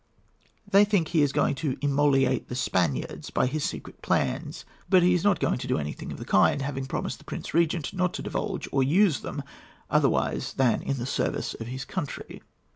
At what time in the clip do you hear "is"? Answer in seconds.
1.21-1.31, 5.13-5.23